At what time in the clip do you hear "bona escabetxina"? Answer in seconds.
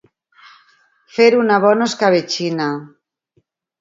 1.65-2.71